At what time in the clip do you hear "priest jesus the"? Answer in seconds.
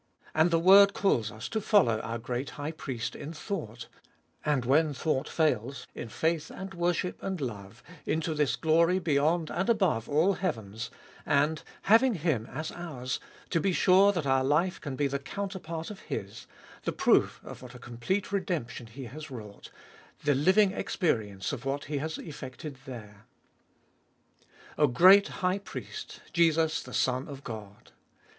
25.59-26.91